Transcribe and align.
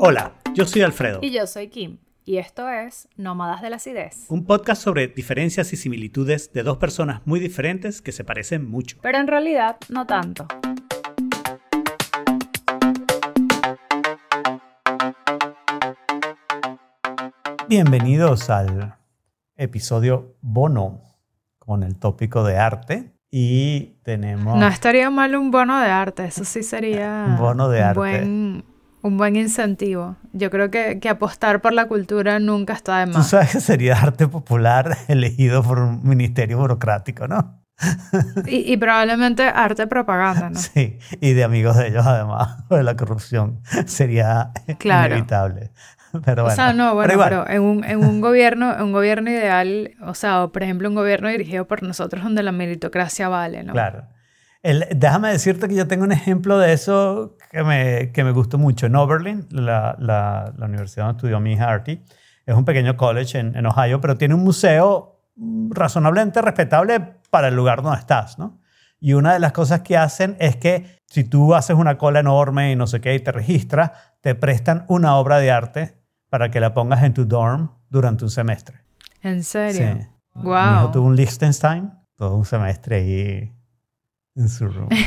Hola, 0.00 0.34
yo 0.54 0.64
soy 0.64 0.82
Alfredo. 0.82 1.18
Y 1.22 1.32
yo 1.32 1.44
soy 1.48 1.70
Kim. 1.70 1.98
Y 2.24 2.38
esto 2.38 2.68
es 2.68 3.08
Nómadas 3.16 3.62
de 3.62 3.70
la 3.70 3.76
Acidez. 3.76 4.26
Un 4.28 4.44
podcast 4.44 4.80
sobre 4.80 5.08
diferencias 5.08 5.72
y 5.72 5.76
similitudes 5.76 6.52
de 6.52 6.62
dos 6.62 6.76
personas 6.76 7.22
muy 7.26 7.40
diferentes 7.40 8.00
que 8.00 8.12
se 8.12 8.22
parecen 8.22 8.70
mucho. 8.70 8.98
Pero 9.02 9.18
en 9.18 9.26
realidad 9.26 9.76
no 9.88 10.06
tanto. 10.06 10.46
Bienvenidos 17.68 18.50
al 18.50 18.94
episodio 19.56 20.36
bono 20.40 21.02
con 21.58 21.82
el 21.82 21.98
tópico 21.98 22.44
de 22.44 22.56
arte. 22.56 23.14
Y 23.32 23.96
tenemos... 24.04 24.56
No 24.56 24.68
estaría 24.68 25.10
mal 25.10 25.34
un 25.34 25.50
bono 25.50 25.80
de 25.80 25.88
arte, 25.88 26.26
eso 26.26 26.44
sí 26.44 26.62
sería... 26.62 27.24
Un 27.30 27.36
bono 27.36 27.68
de 27.68 27.82
arte. 27.82 27.98
Buen, 27.98 28.64
un 29.02 29.16
buen 29.16 29.36
incentivo. 29.36 30.16
Yo 30.32 30.50
creo 30.50 30.70
que, 30.70 30.98
que 31.00 31.08
apostar 31.08 31.60
por 31.60 31.72
la 31.72 31.86
cultura 31.86 32.38
nunca 32.38 32.72
está 32.74 32.98
de 33.00 33.06
Tú 33.12 33.18
más. 33.18 33.28
sabes 33.28 33.52
que 33.52 33.60
sería 33.60 33.94
arte 34.00 34.26
popular 34.28 34.96
elegido 35.08 35.62
por 35.62 35.78
un 35.78 36.02
ministerio 36.02 36.58
burocrático, 36.58 37.28
¿no? 37.28 37.62
Y, 38.46 38.72
y 38.72 38.76
probablemente 38.76 39.44
arte 39.44 39.86
propaganda, 39.86 40.50
¿no? 40.50 40.58
Sí, 40.58 40.98
y 41.20 41.32
de 41.34 41.44
amigos 41.44 41.76
de 41.76 41.88
ellos 41.88 42.04
además, 42.06 42.68
de 42.70 42.82
la 42.82 42.96
corrupción. 42.96 43.60
Sería 43.86 44.50
Claro. 44.78 45.14
inevitable. 45.14 45.70
Pero 46.24 46.42
o 46.42 46.44
bueno, 46.46 46.56
sea, 46.56 46.72
no, 46.72 46.94
bueno, 46.94 47.14
pero 47.22 47.48
en 47.48 47.60
un, 47.62 47.84
en 47.84 47.98
un 47.98 48.20
gobierno, 48.22 48.74
un 48.82 48.92
gobierno 48.92 49.28
ideal, 49.30 49.90
o 50.04 50.14
sea, 50.14 50.42
o 50.44 50.50
por 50.52 50.62
ejemplo 50.62 50.88
un 50.88 50.94
gobierno 50.94 51.28
dirigido 51.28 51.66
por 51.68 51.82
nosotros 51.82 52.24
donde 52.24 52.42
la 52.42 52.50
meritocracia 52.50 53.28
vale, 53.28 53.62
¿no? 53.62 53.74
Claro. 53.74 54.04
El- 54.62 54.86
déjame 54.96 55.30
decirte 55.30 55.68
que 55.68 55.74
yo 55.74 55.86
tengo 55.86 56.04
un 56.04 56.12
ejemplo 56.12 56.58
de 56.58 56.72
eso 56.72 57.36
que 57.50 57.62
me, 57.62 58.10
que 58.12 58.24
me 58.24 58.32
gustó 58.32 58.58
mucho. 58.58 58.86
En 58.86 58.96
Oberlin, 58.96 59.46
la, 59.50 59.94
la- 59.98 60.52
la 60.56 60.66
universidad 60.66 61.06
donde 61.06 61.18
estudió 61.18 61.40
mi 61.40 61.52
hija 61.52 61.70
Artie, 61.70 62.02
es 62.46 62.54
un 62.56 62.64
pequeño 62.64 62.96
college 62.96 63.38
en, 63.38 63.56
en 63.56 63.66
Ohio, 63.66 64.00
pero 64.00 64.16
tiene 64.16 64.34
un 64.34 64.42
museo 64.42 65.20
razonablemente 65.70 66.42
respetable 66.42 67.00
para 67.30 67.48
el 67.48 67.54
lugar 67.54 67.82
donde 67.82 67.98
estás, 68.00 68.38
¿no? 68.38 68.58
Y 69.00 69.12
una 69.12 69.32
de 69.32 69.38
las 69.38 69.52
cosas 69.52 69.82
que 69.82 69.96
hacen 69.96 70.36
es 70.40 70.56
que 70.56 70.98
si 71.06 71.22
tú 71.22 71.54
haces 71.54 71.76
una 71.76 71.96
cola 71.98 72.18
enorme 72.20 72.72
y 72.72 72.76
no 72.76 72.86
sé 72.88 73.00
qué 73.00 73.14
y 73.14 73.20
te 73.20 73.30
registras, 73.30 73.92
te 74.20 74.34
prestan 74.34 74.84
una 74.88 75.14
obra 75.16 75.38
de 75.38 75.52
arte 75.52 75.98
para 76.30 76.50
que 76.50 76.58
la 76.58 76.74
pongas 76.74 77.04
en 77.04 77.14
tu 77.14 77.24
dorm 77.24 77.70
durante 77.90 78.24
un 78.24 78.30
semestre. 78.30 78.78
¿En 79.22 79.44
serio? 79.44 79.98
Sí. 80.00 80.08
Mi 80.34 80.42
hijo 80.42 80.82
Wow. 80.82 80.90
tuvo 80.90 81.06
un 81.06 81.16
Liechtenstein, 81.16 81.92
todo 82.16 82.34
un 82.34 82.44
semestre 82.44 82.96
ahí 82.96 83.52
en 84.38 84.48
su 84.48 84.66
room. 84.68 84.88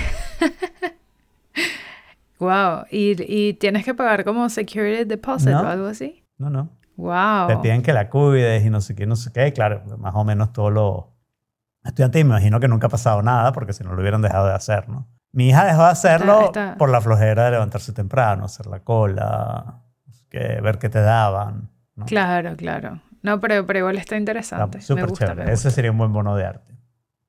Wow. 2.40 2.86
¿Y, 2.90 3.16
y 3.32 3.54
tienes 3.54 3.86
que 3.86 3.94
pagar 3.94 4.24
como 4.24 4.50
security 4.50 5.04
deposit 5.04 5.50
No. 5.50 5.62
o 5.62 5.68
algo 5.68 5.86
así? 5.86 6.24
No, 6.40 6.50
no. 6.50 6.70
Wow. 6.96 7.48
Te 7.48 7.58
piden 7.58 7.84
que 7.84 7.94
la 7.94 8.10
cuides 8.10 8.66
y 8.66 8.70
no 8.70 8.82
sé 8.82 8.96
qué, 8.96 9.06
no 9.06 9.16
sé 9.16 9.32
qué. 9.32 9.48
Y 9.48 9.52
claro, 9.52 9.84
más 10.00 10.16
o 10.16 10.24
menos 10.24 10.52
todos 10.52 10.72
los 10.74 11.06
estudiantes, 11.84 12.24
me 12.26 12.30
imagino 12.32 12.60
que 12.60 12.68
nunca 12.68 12.88
ha 12.88 12.90
pasado 12.90 13.22
nada 13.22 13.52
porque 13.52 13.74
si 13.74 13.84
no 13.84 13.94
lo 13.94 14.02
hubieran 14.02 14.22
dejado 14.24 14.48
de 14.48 14.54
hacer, 14.54 14.90
¿no? 14.90 15.08
Mi 15.32 15.50
hija 15.50 15.66
dejó 15.66 15.84
de 15.84 15.90
hacerlo 15.90 16.46
Está- 16.46 16.64
está- 16.70 16.78
por 16.78 16.90
la 16.90 17.00
flojera 17.00 17.46
de 17.46 17.52
levantarse 17.52 17.94
temprano, 17.94 18.46
hacer 18.46 18.66
la 18.66 18.80
cola, 18.80 19.82
qué, 20.30 20.60
ver 20.62 20.80
qué 20.80 20.90
te 20.90 21.00
daban. 21.00 21.70
¿no? 21.96 22.06
Claro, 22.06 22.56
claro. 22.58 23.02
No, 23.22 23.40
pero, 23.40 23.68
pero 23.68 23.80
igual 23.80 23.98
está 23.98 24.18
interesante. 24.18 24.80
Está 24.80 24.96
me 24.96 25.04
gusta, 25.06 25.34
Ese 25.44 25.70
sería 25.70 25.92
un 25.92 25.98
buen 26.00 26.12
bono 26.12 26.36
de 26.36 26.46
arte. 26.46 26.76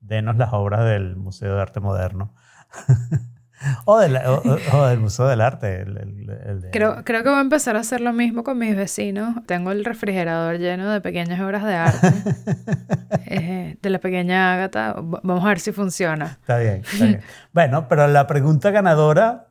Denos 0.03 0.37
las 0.37 0.53
obras 0.53 0.85
del 0.85 1.15
Museo 1.15 1.55
de 1.55 1.61
Arte 1.61 1.79
Moderno. 1.79 2.33
o, 3.85 3.97
del- 3.99 4.17
o- 4.17 4.41
o- 4.43 4.77
o 4.77 4.85
del 4.87 4.99
Museo 4.99 5.25
del 5.27 5.39
Arte. 5.41 5.81
el- 5.81 5.97
el- 5.97 6.29
el 6.45 6.61
de- 6.61 6.71
Creo, 6.71 7.03
creo 7.05 7.23
que 7.23 7.29
voy 7.29 7.37
a 7.37 7.41
empezar 7.41 7.75
a 7.77 7.79
hacer 7.79 8.01
lo 8.01 8.11
mismo 8.13 8.43
con 8.43 8.57
mis 8.57 8.75
vecinos. 8.75 9.35
Tengo 9.45 9.71
el 9.71 9.85
refrigerador 9.85 10.57
lleno 10.57 10.89
de 10.91 10.99
pequeñas 11.01 11.39
obras 11.39 11.63
de 11.63 11.73
arte. 11.75 12.07
eh, 13.27 13.77
de 13.81 13.89
la 13.89 13.99
pequeña 13.99 14.53
Ágata. 14.53 14.95
Vamos 14.97 15.43
a 15.45 15.47
ver 15.49 15.59
si 15.59 15.71
funciona. 15.71 16.25
Está 16.41 16.57
bien, 16.57 16.81
está 16.85 17.05
bien. 17.05 17.21
Bueno, 17.53 17.87
pero 17.87 18.07
la 18.07 18.27
pregunta 18.27 18.71
ganadora 18.71 19.47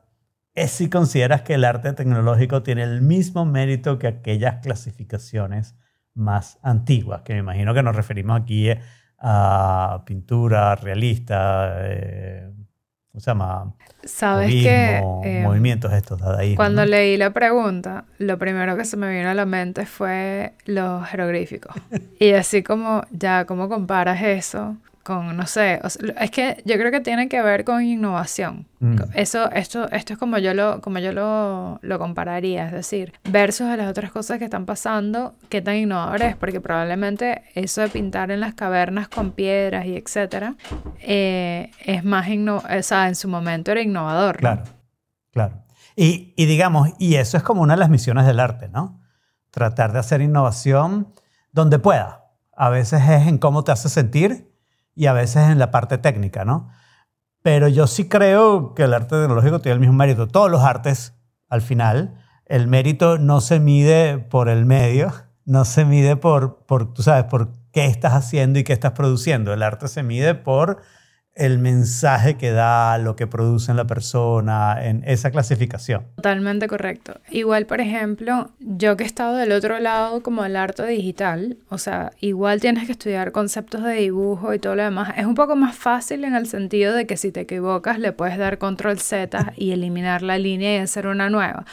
es 0.55 0.69
si 0.71 0.89
consideras 0.89 1.41
que 1.41 1.55
el 1.55 1.63
arte 1.65 1.91
tecnológico 1.93 2.61
tiene 2.61 2.83
el 2.83 3.01
mismo 3.01 3.45
mérito 3.45 3.97
que 3.97 4.07
aquellas 4.07 4.57
clasificaciones 4.61 5.75
más 6.13 6.59
antiguas, 6.61 7.23
que 7.23 7.33
me 7.33 7.39
imagino 7.39 7.73
que 7.73 7.81
nos 7.81 7.95
referimos 7.95 8.39
aquí 8.39 8.69
eh, 8.69 8.79
a 9.23 10.03
pintura 10.05 10.75
realista, 10.75 11.77
eh, 11.85 12.51
¿cómo 13.09 13.21
se 13.21 13.31
llama? 13.31 13.73
Sabes 14.03 14.51
que 14.51 14.99
Cubismo, 15.01 15.21
eh, 15.23 15.43
movimientos 15.43 15.93
estos, 15.93 16.19
dadaísmo. 16.19 16.57
cuando 16.57 16.81
¿no? 16.81 16.87
leí 16.87 17.15
la 17.15 17.31
pregunta, 17.31 18.03
lo 18.17 18.37
primero 18.37 18.75
que 18.75 18.83
se 18.83 18.97
me 18.97 19.09
vino 19.15 19.29
a 19.29 19.33
la 19.33 19.45
mente 19.45 19.85
fue 19.85 20.53
los 20.65 21.07
jeroglíficos. 21.07 21.73
Y 22.19 22.33
así 22.33 22.63
como, 22.63 23.03
ya, 23.11 23.45
¿cómo 23.45 23.67
comparas 23.69 24.21
eso 24.21 24.77
con, 25.03 25.35
no 25.35 25.45
sé, 25.45 25.81
o 25.83 25.89
sea, 25.89 26.13
es 26.21 26.31
que 26.31 26.63
yo 26.65 26.75
creo 26.75 26.89
que 26.89 27.01
tiene 27.01 27.27
que 27.27 27.41
ver 27.41 27.65
con 27.65 27.83
innovación. 27.83 28.67
Mm. 28.79 28.95
Eso, 29.13 29.51
esto, 29.51 29.89
esto 29.91 30.13
es 30.13 30.19
como 30.19 30.37
yo 30.37 30.53
lo, 30.53 30.79
como 30.79 30.99
yo 30.99 31.11
lo, 31.11 31.79
lo 31.81 31.99
compararía, 31.99 32.67
es 32.67 32.71
decir, 32.71 33.13
versus 33.29 33.67
a 33.67 33.75
las 33.75 33.89
otras 33.89 34.11
cosas 34.11 34.39
que 34.39 34.45
están 34.45 34.65
pasando, 34.65 35.35
qué 35.49 35.61
tan 35.61 35.75
innovador 35.75 36.21
es, 36.21 36.37
porque 36.37 36.61
probablemente 36.61 37.43
eso 37.53 37.81
de 37.81 37.89
pintar 37.89 38.31
en 38.31 38.39
las 38.39 38.53
cavernas 38.53 39.09
con 39.09 39.31
piedras 39.31 39.85
y 39.85 39.97
etcétera, 39.97 40.55
eh, 41.01 41.69
es 41.85 42.05
más, 42.05 42.29
inno 42.29 42.57
o 42.57 42.83
sea, 42.83 43.09
en 43.09 43.15
su 43.15 43.27
momento 43.27 43.71
era 43.71 43.81
innovador, 43.81 44.35
¿no? 44.35 44.39
Claro, 44.39 44.63
claro. 45.31 45.63
Y, 45.97 46.33
y 46.37 46.45
digamos, 46.45 46.89
y 46.97 47.15
eso 47.15 47.35
es 47.35 47.43
como 47.43 47.61
una 47.61 47.73
de 47.73 47.79
las 47.79 47.89
misiones 47.89 48.25
del 48.25 48.39
arte, 48.39 48.69
¿no? 48.69 49.01
Tratar 49.51 49.91
de 49.91 49.99
hacer 49.99 50.21
innovación 50.21 51.13
donde 51.51 51.77
pueda. 51.77 52.31
A 52.55 52.69
veces 52.69 53.01
es 53.01 53.27
en 53.27 53.37
cómo 53.37 53.63
te 53.63 53.71
hace 53.73 53.89
sentir 53.89 54.52
y 54.95 55.07
a 55.07 55.13
veces 55.13 55.49
en 55.49 55.59
la 55.59 55.71
parte 55.71 55.97
técnica, 55.97 56.45
¿no? 56.45 56.69
Pero 57.41 57.67
yo 57.67 57.87
sí 57.87 58.07
creo 58.07 58.73
que 58.73 58.83
el 58.83 58.93
arte 58.93 59.19
tecnológico 59.19 59.59
tiene 59.59 59.73
el 59.73 59.79
mismo 59.79 59.95
mérito. 59.95 60.27
Todos 60.27 60.49
los 60.49 60.61
artes, 60.61 61.13
al 61.49 61.61
final, 61.61 62.15
el 62.45 62.67
mérito 62.67 63.17
no 63.17 63.41
se 63.41 63.59
mide 63.59 64.17
por 64.17 64.49
el 64.49 64.65
medio, 64.65 65.11
no 65.45 65.65
se 65.65 65.85
mide 65.85 66.15
por, 66.15 66.65
por 66.65 66.93
tú 66.93 67.03
sabes, 67.03 67.25
por 67.25 67.51
qué 67.71 67.85
estás 67.85 68.13
haciendo 68.13 68.59
y 68.59 68.63
qué 68.63 68.73
estás 68.73 68.93
produciendo. 68.93 69.53
El 69.53 69.63
arte 69.63 69.87
se 69.87 70.03
mide 70.03 70.35
por 70.35 70.81
el 71.35 71.57
mensaje 71.57 72.35
que 72.35 72.51
da, 72.51 72.97
lo 72.99 73.15
que 73.15 73.25
produce 73.25 73.71
en 73.71 73.77
la 73.77 73.85
persona, 73.85 74.77
en 74.83 75.03
esa 75.05 75.31
clasificación. 75.31 76.05
Totalmente 76.15 76.67
correcto. 76.67 77.19
Igual, 77.31 77.65
por 77.65 77.81
ejemplo, 77.81 78.51
yo 78.59 78.95
que 78.97 79.03
he 79.03 79.07
estado 79.07 79.35
del 79.37 79.51
otro 79.51 79.79
lado 79.79 80.21
como 80.21 80.45
el 80.45 80.55
arte 80.55 80.85
digital, 80.85 81.57
o 81.69 81.77
sea, 81.77 82.11
igual 82.19 82.61
tienes 82.61 82.85
que 82.85 82.91
estudiar 82.91 83.31
conceptos 83.31 83.83
de 83.83 83.93
dibujo 83.93 84.53
y 84.53 84.59
todo 84.59 84.75
lo 84.75 84.83
demás. 84.83 85.13
Es 85.17 85.25
un 85.25 85.35
poco 85.35 85.55
más 85.55 85.75
fácil 85.75 86.23
en 86.23 86.35
el 86.35 86.45
sentido 86.45 86.93
de 86.93 87.07
que 87.07 87.17
si 87.17 87.31
te 87.31 87.41
equivocas 87.41 87.97
le 87.97 88.11
puedes 88.11 88.37
dar 88.37 88.59
control 88.59 88.99
Z 88.99 89.53
y 89.57 89.71
eliminar 89.71 90.21
la 90.21 90.37
línea 90.37 90.75
y 90.75 90.77
hacer 90.77 91.07
una 91.07 91.29
nueva. 91.29 91.65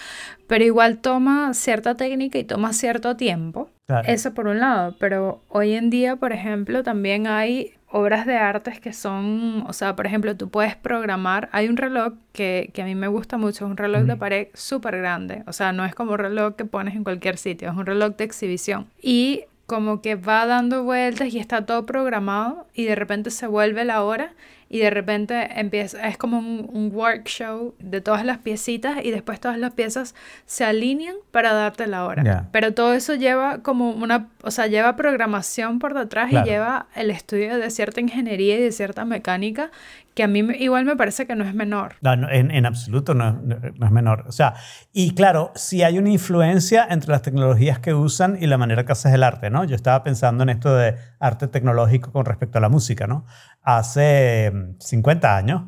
Pero 0.47 0.65
igual 0.65 0.98
toma 0.98 1.54
cierta 1.54 1.97
técnica 1.97 2.38
y 2.38 2.44
toma 2.44 2.72
cierto 2.72 3.16
tiempo. 3.16 3.71
Claro. 3.87 4.09
Eso 4.09 4.34
por 4.34 4.47
un 4.47 4.59
lado, 4.59 4.97
pero 4.98 5.42
hoy 5.48 5.75
en 5.75 5.91
día, 5.91 6.16
por 6.16 6.32
ejemplo, 6.32 6.82
también 6.82 7.27
hay 7.27 7.75
obras 7.90 8.24
de 8.26 8.36
artes 8.36 8.80
que 8.80 8.92
son, 8.92 9.64
o 9.66 9.72
sea, 9.72 9.96
por 9.96 10.06
ejemplo, 10.06 10.36
tú 10.36 10.48
puedes 10.48 10.76
programar, 10.76 11.48
hay 11.52 11.68
un 11.68 11.76
reloj 11.76 12.14
que, 12.32 12.70
que 12.72 12.82
a 12.82 12.84
mí 12.84 12.94
me 12.94 13.08
gusta 13.08 13.36
mucho, 13.36 13.64
es 13.64 13.70
un 13.70 13.76
reloj 13.76 14.02
de 14.02 14.16
pared 14.16 14.48
súper 14.54 14.96
grande, 14.98 15.42
o 15.46 15.52
sea, 15.52 15.72
no 15.72 15.84
es 15.84 15.94
como 15.94 16.12
un 16.12 16.18
reloj 16.18 16.54
que 16.54 16.64
pones 16.64 16.94
en 16.94 17.04
cualquier 17.04 17.36
sitio, 17.36 17.70
es 17.70 17.76
un 17.76 17.86
reloj 17.86 18.16
de 18.16 18.24
exhibición. 18.24 18.86
Y 19.02 19.44
como 19.66 20.02
que 20.02 20.16
va 20.16 20.46
dando 20.46 20.82
vueltas 20.82 21.32
y 21.32 21.38
está 21.38 21.64
todo 21.64 21.86
programado 21.86 22.66
y 22.74 22.86
de 22.86 22.96
repente 22.96 23.30
se 23.30 23.46
vuelve 23.46 23.84
la 23.84 24.03
hora 24.03 24.32
y 24.72 24.78
de 24.78 24.88
repente 24.88 25.48
empieza, 25.60 26.06
es 26.06 26.16
como 26.16 26.38
un, 26.38 26.70
un 26.72 26.94
workshop 26.94 27.74
de 27.80 28.00
todas 28.00 28.24
las 28.24 28.38
piecitas 28.38 29.04
y 29.04 29.10
después 29.10 29.40
todas 29.40 29.58
las 29.58 29.72
piezas 29.72 30.14
se 30.46 30.64
alinean 30.64 31.16
para 31.32 31.52
darte 31.52 31.88
la 31.88 32.06
hora. 32.06 32.22
Pero 32.52 32.72
todo 32.72 32.94
eso 32.94 33.14
lleva 33.16 33.58
como 33.62 33.90
una, 33.90 34.28
o 34.44 34.52
sea, 34.52 34.68
lleva 34.68 34.94
programación 34.94 35.80
por 35.80 35.94
detrás 35.94 36.30
Claro. 36.30 36.46
y 36.46 36.50
lleva 36.50 36.86
el 36.94 37.10
estudio 37.10 37.58
de 37.58 37.68
cierta 37.70 38.00
ingeniería 38.00 38.56
y 38.58 38.62
de 38.62 38.70
cierta 38.72 39.04
mecánica 39.04 39.72
que 40.20 40.24
a 40.24 40.28
mí 40.28 40.40
igual 40.58 40.84
me 40.84 40.96
parece 40.96 41.26
que 41.26 41.34
no 41.34 41.44
es 41.44 41.54
menor. 41.54 41.94
No, 42.02 42.12
en, 42.12 42.50
en 42.50 42.66
absoluto 42.66 43.14
no, 43.14 43.32
no- 43.32 43.56
es 43.86 43.90
menor. 43.90 44.24
O 44.28 44.32
sea, 44.32 44.52
y 44.92 45.14
claro, 45.14 45.50
sí 45.54 45.82
hay 45.82 45.98
una 45.98 46.10
influencia 46.10 46.86
entre 46.90 47.10
las 47.10 47.22
tecnologías 47.22 47.78
que 47.78 47.94
usan 47.94 48.36
y 48.38 48.46
la 48.46 48.58
manera 48.58 48.84
que 48.84 48.92
haces 48.92 49.14
el 49.14 49.22
arte, 49.22 49.48
¿no? 49.48 49.64
Yo 49.64 49.74
estaba 49.76 50.02
pensando 50.02 50.42
en 50.42 50.50
esto 50.50 50.74
de 50.76 50.96
arte 51.18 51.48
tecnológico 51.48 52.12
con 52.12 52.26
respecto 52.26 52.58
a 52.58 52.60
la 52.60 52.68
música, 52.68 53.06
¿no? 53.06 53.24
Hace 53.62 54.52
mm, 54.54 54.74
50 54.80 55.36
años, 55.36 55.62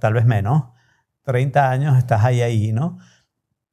tal 0.00 0.12
vez 0.14 0.24
menos, 0.24 0.64
30 1.24 1.68
años 1.70 1.98
estás 1.98 2.24
ahí, 2.24 2.42
ahí, 2.42 2.72
¿no? 2.72 2.98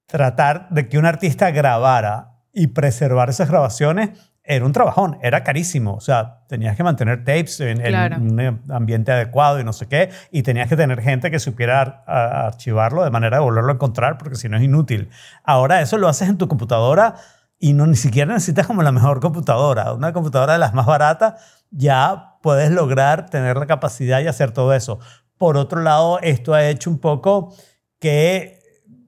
Tratar 0.07 0.67
de 0.69 0.87
que 0.89 0.97
un 0.97 1.05
artista 1.05 1.51
grabara 1.51 2.31
y 2.53 2.67
preservar 2.67 3.29
esas 3.29 3.49
grabaciones 3.49 4.11
era 4.47 4.65
un 4.65 4.71
trabajón, 4.71 5.17
era 5.21 5.44
carísimo. 5.44 5.94
O 5.94 5.99
sea, 5.99 6.45
tenías 6.47 6.77
que 6.77 6.83
mantener 6.83 7.25
tapes 7.25 7.59
en, 7.59 7.81
un 7.81 8.61
ambiente 8.69 9.11
adecuado 9.11 9.59
y 9.59 9.65
no 9.65 9.73
sé 9.73 9.88
qué, 9.88 10.09
y 10.31 10.41
tenías 10.41 10.69
que 10.69 10.77
tener 10.77 11.01
gente 11.01 11.29
que 11.29 11.39
supiera 11.39 12.03
archivarlo 12.07 13.03
de 13.03 13.11
manera 13.11 13.38
de 13.38 13.44
volverlo 13.44 13.71
a 13.71 13.75
encontrar, 13.75 14.17
porque 14.17 14.35
si 14.35 14.47
no 14.47 14.55
es 14.55 14.63
inútil. 14.63 15.09
Ahora 15.44 15.81
eso 15.81 15.97
lo 15.97 16.07
haces 16.07 16.29
en 16.29 16.38
tu 16.38 16.47
computadora 16.47 17.15
y 17.59 17.73
no 17.73 17.85
ni 17.88 17.97
siquiera 17.97 18.33
necesitas 18.33 18.65
como 18.65 18.83
la 18.83 18.94
mejor 18.94 19.19
computadora. 19.19 19.91
Una 19.94 20.13
computadora 20.13 20.53
de 20.53 20.59
las 20.59 20.73
más 20.73 20.85
baratas 20.85 21.65
ya 21.69 22.38
puedes 22.41 22.71
lograr 22.71 23.29
tener 23.29 23.57
la 23.57 23.65
capacidad 23.65 24.21
y 24.21 24.27
hacer 24.27 24.51
todo 24.51 24.73
eso. 24.73 25.00
Por 25.38 25.57
otro 25.57 25.81
lado, 25.81 26.19
esto 26.21 26.53
ha 26.53 26.65
hecho 26.69 26.89
un 26.89 27.00
poco 27.00 27.53
que, 28.00 28.59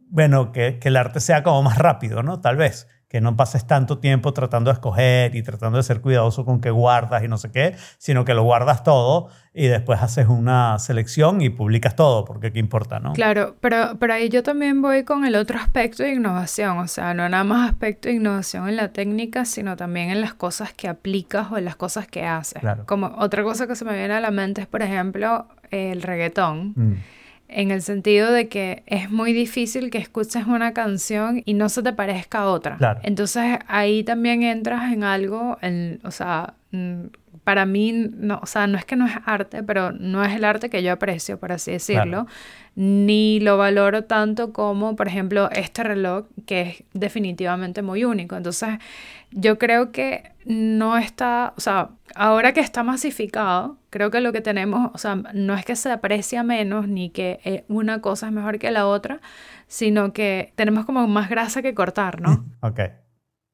bueno, 0.10 0.52
que, 0.52 0.80
que 0.80 0.90
el 0.90 0.98
arte 0.98 1.22
sea 1.22 1.44
como 1.44 1.64
más 1.64 1.78
rápido, 1.78 2.24
¿no? 2.24 2.42
Tal 2.42 2.58
vez 2.58 2.88
que 3.10 3.22
no 3.22 3.36
pases 3.36 3.66
tanto 3.66 3.98
tiempo 3.98 4.34
tratando 4.34 4.70
de 4.70 4.76
escoger 4.76 5.36
y 5.36 5.42
tratando 5.42 5.78
de 5.78 5.84
ser 5.84 6.00
cuidadoso 6.00 6.46
con 6.46 6.62
qué 6.62 6.70
guardas 6.70 7.24
y 7.24 7.28
no 7.28 7.40
sé 7.40 7.52
qué, 7.52 7.76
sino 7.98 8.24
que 8.24 8.36
lo 8.36 8.44
guardas 8.44 8.84
todo 8.84 9.30
y 9.52 9.66
después 9.66 10.00
haces 10.04 10.28
una 10.28 10.78
selección 10.78 11.42
y 11.42 11.50
publicas 11.50 11.96
todo, 11.96 12.24
porque 12.24 12.54
qué 12.54 12.60
importa, 12.60 13.00
¿no? 13.00 13.14
Claro, 13.14 13.56
pero, 13.62 13.98
pero 14.00 14.14
ahí 14.14 14.30
yo 14.30 14.44
también 14.44 14.84
voy 14.84 15.06
con 15.06 15.26
el 15.26 15.36
otro 15.36 15.58
aspecto 15.58 16.04
de 16.04 16.14
innovación, 16.14 16.78
o 16.78 16.88
sea, 16.88 17.16
no 17.16 17.28
nada 17.28 17.44
más 17.44 17.72
aspecto 17.72 18.10
de 18.10 18.16
innovación 18.16 18.70
en 18.70 18.76
la 18.76 18.94
técnica, 18.94 19.44
sino 19.44 19.76
también 19.76 20.12
en 20.12 20.22
las 20.22 20.36
cosas 20.36 20.72
que 20.72 20.88
aplicas 20.88 21.52
o 21.52 21.58
en 21.58 21.66
las 21.66 21.76
cosas 21.76 22.06
que 22.06 22.26
haces. 22.26 22.62
Como 22.86 23.08
otra 23.18 23.42
cosa 23.42 23.66
que 23.66 23.76
se 23.76 23.86
me 23.86 23.98
viene 23.98 24.14
a 24.14 24.20
la 24.20 24.30
mente 24.30 24.62
es, 24.62 24.68
por 24.68 24.84
ejemplo, 24.84 25.48
el 25.72 26.04
reggaetón. 26.04 26.74
Mm 26.76 26.94
en 27.50 27.72
el 27.72 27.82
sentido 27.82 28.32
de 28.32 28.48
que 28.48 28.84
es 28.86 29.10
muy 29.10 29.34
difícil 29.34 29.90
que 29.90 29.98
escuches 29.98 30.46
una 30.46 30.74
canción 30.74 31.42
y 31.46 31.56
no 31.56 31.68
se 31.68 31.84
te 31.84 31.92
parezca 31.94 32.40
a 32.40 32.50
otra. 32.50 33.00
Entonces 33.04 33.60
ahí 33.68 34.04
también 34.04 34.44
entras 34.44 34.94
en 34.94 35.04
algo, 35.04 35.58
en, 35.62 36.00
o 36.04 36.12
sea, 36.12 36.54
mm, 36.72 37.06
para 37.50 37.66
mí, 37.66 37.92
no, 37.92 38.40
o 38.44 38.46
sea, 38.46 38.68
no 38.68 38.78
es 38.78 38.86
que 38.86 38.96
no 38.96 39.08
es 39.08 39.14
arte, 39.26 39.64
pero 39.64 39.92
no 39.92 40.24
es 40.24 40.36
el 40.36 40.46
arte 40.46 40.70
que 40.70 40.84
yo 40.84 40.94
aprecio, 40.94 41.40
por 41.40 41.52
así 41.52 41.72
decirlo, 41.72 42.28
ni 42.76 43.40
lo 43.40 43.58
valoro 43.58 44.04
tanto 44.04 44.54
como, 44.54 44.96
por 44.96 45.08
ejemplo, 45.08 45.50
este 45.50 45.82
reloj, 45.82 46.28
que 46.46 46.62
es 46.62 46.84
definitivamente 46.94 47.82
muy 47.82 48.06
único. 48.06 48.36
Entonces, 48.36 48.78
yo 49.32 49.58
creo 49.58 49.92
que 49.92 50.32
no 50.46 50.96
está, 50.96 51.56
o 51.58 51.60
sea, 51.60 51.90
ahora 52.14 52.54
que 52.54 52.60
está 52.60 52.84
masificado, 52.84 53.78
creo 53.90 54.12
que 54.12 54.22
lo 54.22 54.32
que 54.32 54.42
tenemos, 54.42 54.92
o 54.94 55.00
sea, 55.00 55.16
no 55.16 55.56
es 55.56 55.66
que 55.66 55.76
se 55.76 55.92
aprecia 55.92 56.44
menos 56.44 56.88
ni 56.88 57.10
que 57.10 57.40
eh, 57.46 57.64
una 57.68 58.00
cosa 58.00 58.28
es 58.28 58.32
mejor 58.32 58.60
que 58.60 58.70
la 58.70 58.86
otra, 58.86 59.22
sino 59.66 60.14
que 60.14 60.54
tenemos 60.54 60.86
como 60.86 61.08
más 61.08 61.32
grasa 61.32 61.64
que 61.64 61.74
cortar, 61.74 62.22
¿no? 62.22 62.46
ok. 62.62 62.80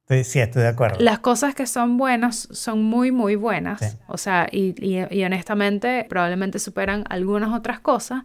Sí, 0.08 0.40
estoy 0.40 0.62
de 0.62 0.68
acuerdo. 0.68 0.98
Las 1.00 1.20
cosas 1.20 1.56
que 1.56 1.66
son 1.66 1.98
buenas 1.98 2.48
son 2.52 2.84
muy, 2.84 3.12
muy 3.12 3.36
buenas. 3.36 3.98
O 4.08 4.18
sea, 4.18 4.48
y, 4.52 4.76
y, 4.80 5.24
honestamente 5.24 6.06
probablemente 6.08 6.60
superan 6.60 7.06
algunas 7.10 7.54
otras 7.54 7.80
cosas, 7.80 8.22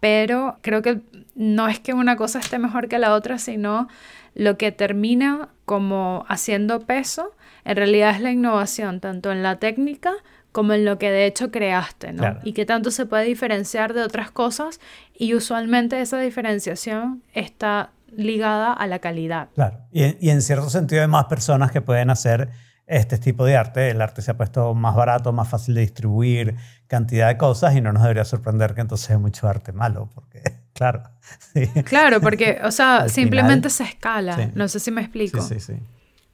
pero 0.00 0.56
creo 0.62 0.80
que 0.80 1.00
no 1.34 1.68
es 1.68 1.78
que 1.78 1.92
una 1.92 2.16
cosa 2.16 2.38
esté 2.38 2.58
mejor 2.58 2.88
que 2.88 2.98
la 2.98 3.12
otra, 3.12 3.38
sino 3.38 3.88
lo 4.34 4.56
que 4.56 4.72
termina 4.72 5.50
como 5.66 6.24
haciendo 6.28 6.80
peso, 6.80 7.34
en 7.64 7.76
realidad 7.76 8.16
es 8.16 8.22
la 8.22 8.32
innovación, 8.32 9.00
tanto 9.00 9.30
en 9.30 9.42
la 9.42 9.58
técnica 9.58 10.12
como 10.52 10.72
en 10.72 10.84
lo 10.84 10.98
que 10.98 11.10
de 11.10 11.26
hecho 11.26 11.50
creaste, 11.50 12.12
¿no? 12.12 12.38
Y 12.42 12.54
que 12.54 12.64
tanto 12.64 12.90
se 12.90 13.06
puede 13.06 13.24
diferenciar 13.24 13.92
de 13.92 14.02
otras 14.02 14.30
cosas 14.30 14.80
y 15.14 15.34
usualmente 15.34 16.00
esa 16.00 16.18
diferenciación 16.18 17.22
está 17.34 17.90
ligada 18.16 18.72
a 18.72 18.86
la 18.86 18.98
calidad. 18.98 19.48
Claro, 19.54 19.78
y, 19.92 20.30
en 20.30 20.42
cierto 20.42 20.70
sentido 20.70 21.02
hay 21.02 21.08
más 21.08 21.26
personas 21.26 21.70
que 21.70 21.80
pueden 21.80 22.10
hacer 22.10 22.50
este 22.86 23.18
tipo 23.18 23.44
de 23.44 23.56
arte. 23.56 23.90
El 23.90 24.00
arte 24.00 24.22
se 24.22 24.30
ha 24.30 24.36
puesto 24.36 24.74
más 24.74 24.94
barato, 24.94 25.32
más 25.32 25.48
fácil 25.48 25.74
de 25.74 25.82
distribuir, 25.82 26.56
cantidad 26.86 27.28
de 27.28 27.36
cosas 27.36 27.74
y 27.76 27.80
no 27.80 27.92
nos 27.92 28.02
debería 28.02 28.24
sorprender 28.24 28.74
que 28.74 28.80
entonces 28.80 29.10
hay 29.10 29.18
mucho 29.18 29.48
arte 29.48 29.72
malo, 29.72 30.08
porque 30.14 30.42
claro. 30.72 31.02
Claro, 31.84 32.20
porque, 32.20 32.60
o 32.64 32.70
sea, 32.70 33.08
simplemente 33.08 33.70
se 33.70 33.84
escala. 33.84 34.50
No 34.54 34.68
sé 34.68 34.80
si 34.80 34.90
me 34.90 35.02
explico. 35.02 35.40
Sí, 35.40 35.60
sí, 35.60 35.74
sí. 35.74 35.82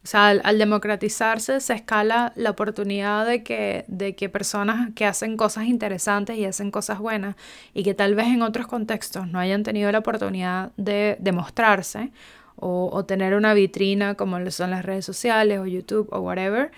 O 0.07 0.09
sea, 0.09 0.29
al, 0.29 0.59
democratizarse 0.59 1.59
se 1.59 1.75
escala 1.75 2.33
la 2.37 2.51
oportunidad 2.51 3.27
de 3.27 3.43
que, 3.43 3.85
de 3.89 4.15
que 4.15 4.29
personas 4.29 4.91
que 4.95 5.05
hacen 5.05 5.37
cosas 5.37 5.65
interesantes 5.65 6.39
y 6.39 6.45
hacen 6.45 6.71
cosas 6.71 7.01
buenas 7.01 7.35
y 7.75 7.83
que 7.83 7.93
tal 7.93 8.15
vez 8.15 8.29
en 8.29 8.43
otros 8.43 8.69
contextos 8.69 9.27
no 9.27 9.41
hayan 9.41 9.65
tenido 9.65 9.91
la 9.91 9.99
oportunidad 9.99 10.71
de 10.77 11.17
demostrarse 11.19 12.13
o, 12.55 12.89
o 12.93 13.05
tener 13.05 13.35
una 13.35 13.53
vitrina 13.53 14.15
como 14.15 14.39
lo 14.39 14.53
son 14.53 14.71
las 14.71 14.85
redes 14.85 15.05
sociales 15.05 15.59
o 15.59 15.67
YouTube 15.67 16.07
o 16.13 16.21
whatever, 16.21 16.71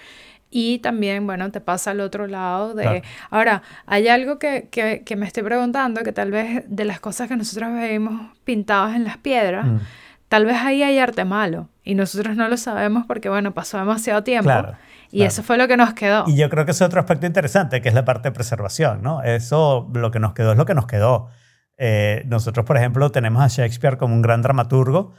y 0.51 0.79
también, 0.79 1.27
bueno, 1.27 1.51
te 1.51 1.61
pasa 1.61 1.91
al 1.91 2.01
otro 2.01 2.27
lado 2.27 2.73
de... 2.73 3.03
Ahora, 3.29 3.63
hay 3.85 4.09
algo 4.09 4.39
que, 4.39 4.69
que, 4.71 5.03
que, 5.05 5.17
me 5.17 5.27
estoy 5.27 5.43
preguntando, 5.43 6.03
que 6.03 6.13
tal 6.13 6.31
vez 6.31 6.65
de 6.67 6.87
las 6.87 6.99
cosas 6.99 7.29
que 7.29 7.37
nosotros 7.37 7.75
vemos 7.75 8.33
pintadas 8.45 8.97
en 8.97 9.05
las 9.05 9.19
piedras, 9.19 9.67
mm. 9.67 9.79
Tal 10.29 10.45
vez 10.45 10.57
ahí 10.59 10.83
hay 10.83 10.99
arte 10.99 11.25
malo 11.25 11.69
y 11.83 11.95
nosotros 11.95 12.37
no 12.37 12.49
lo 12.49 12.57
sabemos 12.57 13.05
porque, 13.07 13.29
bueno, 13.29 13.55
pasó 13.55 13.79
demasiado 13.79 14.23
tiempo. 14.23 14.51
y 15.11 15.23
eso 15.23 15.43
fue 15.43 15.57
lo 15.57 15.67
que 15.69 15.77
nos 15.77 15.95
quedó. 15.95 16.25
Y 16.27 16.37
yo 16.37 16.51
creo 16.51 16.67
que 16.67 16.73
es 16.73 16.83
otro 16.83 17.01
aspecto 17.01 17.27
interesante, 17.27 17.81
que 17.81 17.89
es 17.89 17.95
la 17.95 18.05
parte 18.05 18.29
de 18.29 18.33
preservación, 18.33 19.03
¿no? 19.03 19.23
Eso, 19.23 19.91
lo 19.95 20.11
que 20.11 20.21
nos 20.21 20.35
quedó 20.35 20.53
es 20.53 20.59
lo 20.59 20.67
que 20.67 20.75
nos 20.75 20.87
quedó. 20.87 21.29
Eh, 21.79 22.25
nosotros, 22.27 22.67
por 22.67 22.77
ejemplo, 22.77 23.11
tenemos 23.11 23.43
a 23.43 23.49
Shakespeare 23.49 23.97
como 23.97 24.15
un 24.15 24.21
gran 24.21 24.43
dramaturgo, 24.43 25.15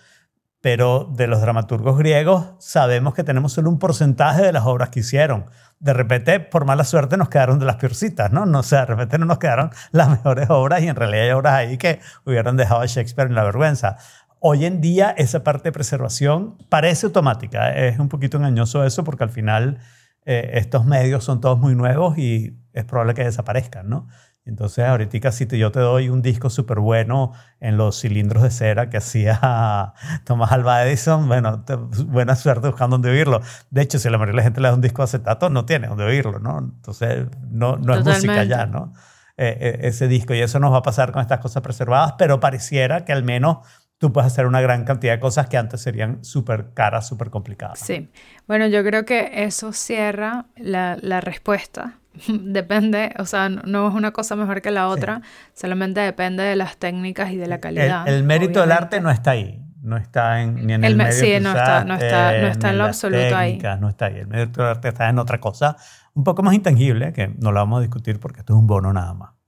pero 0.62 1.10
de 1.12 1.26
los 1.28 1.42
dramaturgos 1.42 1.98
griegos 1.98 2.48
sabemos 2.60 3.14
que 3.14 3.24
tenemos 3.24 3.54
solo 3.54 3.70
un 3.70 3.80
porcentaje 3.80 4.44
de 4.44 4.52
las 4.52 4.66
obras 4.66 4.90
que 4.90 5.00
hicieron. 5.00 5.46
De 5.80 5.94
repente, 5.94 6.42
por 6.42 6.66
mala 6.66 6.84
suerte, 6.84 7.16
nos 7.16 7.30
quedaron 7.30 7.60
de 7.60 7.66
las 7.66 7.78
peorcitas, 7.78 8.32
¿no? 8.34 8.46
No 8.46 8.62
sé, 8.62 8.76
de 8.76 8.86
repente 8.86 9.18
no 9.18 9.26
nos 9.26 9.40
quedaron 9.40 9.72
las 9.92 10.10
mejores 10.10 10.50
obras 10.50 10.82
y 10.82 10.90
en 10.90 10.98
realidad 10.98 11.24
hay 11.24 11.32
obras 11.32 11.54
ahí 11.54 11.78
que 11.78 12.00
hubieran 12.26 12.58
dejado 12.58 12.82
a 12.82 12.86
Shakespeare 12.86 13.30
en 13.30 13.36
la 13.36 13.44
vergüenza. 13.44 13.98
Hoy 14.40 14.66
en 14.66 14.80
día 14.80 15.14
esa 15.18 15.44
parte 15.44 15.70
de 15.70 15.72
preservación 15.72 16.58
parece 16.70 17.06
automática. 17.08 17.74
Es 17.74 18.00
un 18.00 18.10
poquito 18.10 18.38
engañoso 18.38 18.84
eso 18.86 19.04
porque 19.04 19.24
al 19.24 19.30
final 19.30 19.80
eh, 20.26 20.52
estos 20.54 20.86
medios 20.86 21.24
son 21.24 21.42
todos 21.42 21.60
muy 21.60 21.76
nuevos 21.76 22.18
y 22.18 22.58
es 22.74 22.86
probable 22.86 23.14
que 23.14 23.24
desaparezcan, 23.24 23.90
¿no? 23.90 24.08
Entonces 24.46 24.86
ahorita 24.86 25.32
si 25.32 25.46
yo 25.46 25.72
te 25.72 25.80
doy 25.80 26.10
un 26.10 26.22
disco 26.22 26.50
súper 26.50 26.80
bueno 26.80 27.34
en 27.60 27.78
los 27.78 28.00
cilindros 28.00 28.42
de 28.42 28.50
cera 28.50 28.90
que 28.90 28.98
hacía 28.98 29.94
Tomás 30.24 30.52
Alba 30.52 30.84
Edison, 30.86 31.28
bueno, 31.28 31.64
buena 32.08 32.36
suerte 32.36 32.68
buscando 32.68 32.96
dónde 32.96 33.12
oírlo. 33.12 33.42
De 33.70 33.82
hecho, 33.82 34.00
si 34.00 34.10
la 34.10 34.18
mayoría 34.18 34.34
de 34.34 34.38
la 34.38 34.44
gente 34.44 34.62
le 34.62 34.70
da 34.70 34.74
un 34.74 34.82
disco 34.82 35.04
acetato, 35.04 35.50
no 35.50 35.66
tiene 35.66 35.88
dónde 35.88 36.06
oírlo, 36.06 36.40
¿no? 36.40 36.60
Entonces 36.60 37.28
no, 37.52 37.78
no 37.78 37.96
es 37.96 38.06
música 38.06 38.44
ya, 38.46 38.66
¿no? 38.66 38.94
Eh, 39.38 39.58
eh, 39.60 39.80
ese 39.84 40.08
disco. 40.08 40.34
Y 40.34 40.42
eso 40.42 40.60
nos 40.60 40.74
va 40.74 40.78
a 40.78 40.84
pasar 40.84 41.12
con 41.12 41.22
estas 41.22 41.40
cosas 41.40 41.62
preservadas, 41.62 42.16
pero 42.18 42.40
pareciera 42.40 43.06
que 43.06 43.14
al 43.14 43.24
menos 43.24 43.60
tú 44.00 44.14
puedes 44.14 44.32
hacer 44.32 44.48
una 44.48 44.62
gran 44.62 44.86
cantidad 44.86 45.14
de 45.14 45.20
cosas 45.20 45.48
que 45.48 45.58
antes 45.58 45.82
serían 45.82 46.24
súper 46.24 46.74
caras, 46.74 47.08
súper 47.08 47.30
complicadas. 47.30 47.80
Sí. 47.80 48.10
Bueno, 48.48 48.66
yo 48.68 48.84
creo 48.84 49.06
que 49.06 49.44
eso 49.44 49.74
cierra 49.74 50.46
la, 50.56 50.98
la, 51.02 51.22
respuesta. 51.22 52.00
depende, 52.28 53.14
o 53.20 53.26
sea, 53.26 53.50
no 53.50 53.88
es 53.88 53.94
una 53.94 54.12
cosa 54.12 54.36
mejor 54.36 54.62
que 54.62 54.72
la 54.72 54.88
otra, 54.88 55.22
solamente 55.54 56.00
depende 56.00 56.44
de 56.44 56.56
las 56.56 56.78
técnicas 56.78 57.32
y 57.32 57.36
de 57.36 57.48
la 57.48 57.60
calidad. 57.60 58.08
El, 58.08 58.24
mérito 58.24 58.62
del 58.62 58.72
arte 58.72 59.00
no 59.02 59.12
está 59.12 59.32
ahí. 59.32 59.62
No 59.82 59.96
está 59.96 60.42
en, 60.42 60.68
ni 60.68 60.74
en 60.74 60.84
el, 60.84 60.98
medio 60.98 61.14
Sí, 61.14 61.40
no, 61.40 61.50
está, 61.50 61.86
no, 61.86 61.94
está, 61.94 62.38
no 62.42 62.48
está 62.48 62.70
en 62.70 62.78
lo 62.78 62.84
absoluto 62.84 63.36
ahí. 63.38 63.60
No 63.80 63.88
está 63.88 64.08
ahí. 64.08 64.18
El 64.18 64.28
mérito 64.28 64.62
del 64.62 64.72
arte 64.72 64.90
está 64.90 65.08
en 65.08 65.20
otra 65.20 65.40
cosa, 65.40 65.78
un 66.14 66.26
poco 66.26 66.44
más 66.44 66.54
intangible, 66.54 67.14
que 67.14 67.30
no 67.40 67.52
lo 67.52 67.60
vamos 67.60 67.80
a 67.80 67.82
discutir 67.82 68.20
porque 68.20 68.42
esto 68.42 68.54
es 68.54 68.60
un 68.60 68.68
bono 68.68 68.92
nada 68.92 69.14
más. 69.14 69.39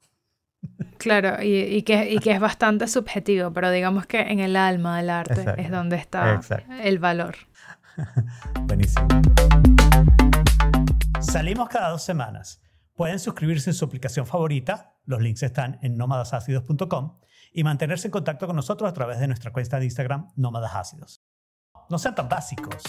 Claro, 0.97 1.41
y, 1.41 1.81
que, 1.83 2.17
que 2.21 2.31
es 2.31 2.39
bastante 2.39 2.87
subjetivo, 2.87 3.51
pero 3.51 3.71
digamos 3.71 4.05
que 4.05 4.19
en 4.21 4.39
el 4.39 4.55
alma 4.55 4.97
del 4.97 5.09
arte 5.09 5.45
es 5.57 5.71
donde 5.71 5.97
está 5.97 6.39
el 6.83 6.99
valor. 6.99 7.35
Buenísimo. 8.61 9.07
Salimos 11.19 11.69
cada 11.69 11.89
dos 11.89 12.03
semanas. 12.03 12.61
Pueden 12.95 13.19
suscribirse 13.19 13.69
en 13.69 13.73
su 13.73 13.85
aplicación 13.85 14.27
favorita, 14.27 14.95
los 15.05 15.21
links 15.21 15.43
están 15.43 15.79
en 15.81 15.97
nómadasácidos.com, 15.97 17.15
y 17.53 17.63
mantenerse 17.63 18.07
en 18.07 18.11
contacto 18.11 18.47
con 18.47 18.55
nosotros 18.55 18.89
a 18.89 18.93
través 18.93 19.19
de 19.19 19.27
nuestra 19.27 19.51
cuenta 19.51 19.79
de 19.79 19.85
Instagram, 19.85 20.31
Nómadas 20.35 20.75
Ácidos. 20.75 21.23
No 21.89 21.97
sean 21.97 22.15
tan 22.15 22.29
básicos. 22.29 22.81